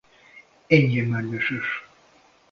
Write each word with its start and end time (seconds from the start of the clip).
Enyhén 0.69 1.05
mágneses. 1.09 1.65